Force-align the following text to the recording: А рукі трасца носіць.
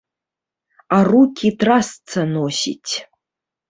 А 0.97 1.03
рукі 1.11 1.53
трасца 1.63 2.29
носіць. 2.35 2.93